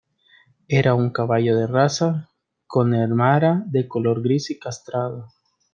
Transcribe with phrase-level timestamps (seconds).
[0.79, 2.31] Era un caballo de raza
[2.65, 5.27] connemara de color gris y castrado.